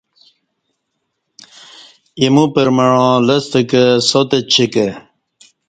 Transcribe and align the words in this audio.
ایمو 2.19 2.45
پرمعاں 2.53 3.15
لستہ 3.27 3.61
کہ 3.69 3.83
ساتچی 4.09 4.65
کہ 4.73 4.87